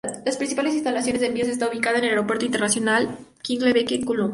La 0.25 0.35
principal 0.35 0.65
instalación 0.67 1.19
de 1.19 1.27
envíos 1.27 1.47
está 1.47 1.69
ubicada 1.69 1.99
en 1.99 2.05
el 2.05 2.09
aeropuerto 2.09 2.43
internacional 2.43 3.19
Rickenbacker 3.47 3.99
en 3.99 4.03
Columbus. 4.05 4.29